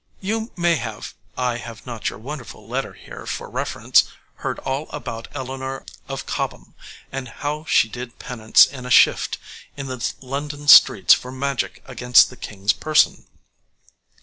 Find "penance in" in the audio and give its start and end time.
8.17-8.87